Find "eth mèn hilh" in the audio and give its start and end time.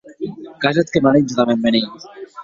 1.53-1.91